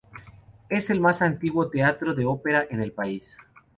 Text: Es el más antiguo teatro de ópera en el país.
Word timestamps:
Es 0.67 0.89
el 0.89 0.99
más 0.99 1.21
antiguo 1.21 1.69
teatro 1.69 2.15
de 2.15 2.25
ópera 2.25 2.65
en 2.67 2.81
el 2.81 2.91
país. 2.91 3.37